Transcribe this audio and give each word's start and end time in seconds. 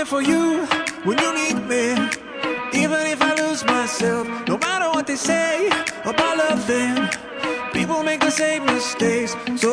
there 0.00 0.06
for 0.06 0.22
you 0.22 0.64
when 1.04 1.18
you 1.18 1.30
need 1.34 1.58
me. 1.68 1.92
Even 2.72 3.00
if 3.14 3.20
I 3.20 3.34
lose 3.42 3.62
myself, 3.64 4.26
no 4.48 4.56
matter 4.56 4.88
what 4.94 5.06
they 5.06 5.16
say 5.16 5.68
about 6.04 6.38
loving, 6.38 6.96
people 7.72 8.02
make 8.02 8.20
the 8.20 8.30
same 8.30 8.64
mistakes. 8.64 9.36
So 9.56 9.72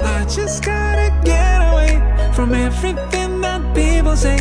I 0.00 0.24
just 0.36 0.64
gotta 0.64 1.08
get 1.24 1.58
away 1.70 1.92
from 2.32 2.54
everything 2.54 3.40
that 3.42 3.60
people 3.74 4.16
say. 4.16 4.38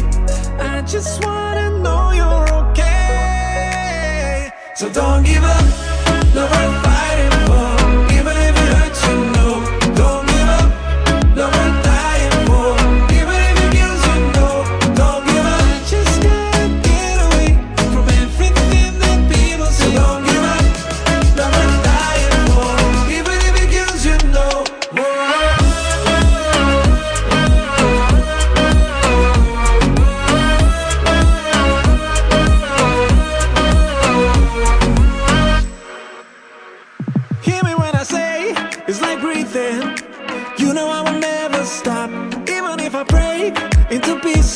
I 0.74 0.82
just 0.84 1.24
wanna 1.26 1.70
know 1.84 2.12
you're 2.20 2.50
okay. 2.62 4.52
So 4.76 4.90
don't 4.90 5.24
give 5.24 5.44
up, 5.44 6.36
love 6.36 6.85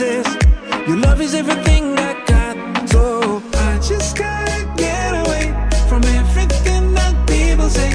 into. 0.02 0.40
Your 0.88 0.98
love 0.98 1.22
is 1.22 1.34
everything 1.34 1.98
I 1.98 2.14
got, 2.26 2.90
so 2.90 3.42
I 3.54 3.80
just 3.80 4.18
gotta 4.18 4.72
get 4.78 5.28
away 5.28 5.54
from 5.88 6.04
everything 6.04 6.94
that 6.94 7.16
people 7.28 7.70
say. 7.70 7.92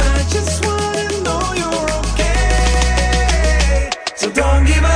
I 0.00 0.24
just 0.30 0.64
wanna 0.64 1.08
know 1.22 1.52
you're 1.54 1.90
okay. 2.00 3.90
So 4.16 4.30
don't 4.30 4.66
give 4.66 4.84
up. 4.84 4.95